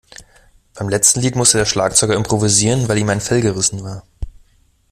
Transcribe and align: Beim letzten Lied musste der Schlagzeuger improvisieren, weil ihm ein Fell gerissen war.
Beim 0.73 0.89
letzten 0.89 1.19
Lied 1.21 1.35
musste 1.35 1.59
der 1.59 1.65
Schlagzeuger 1.67 2.15
improvisieren, 2.15 2.87
weil 2.89 2.97
ihm 2.97 3.09
ein 3.09 3.21
Fell 3.21 3.41
gerissen 3.41 3.83
war. 3.83 4.01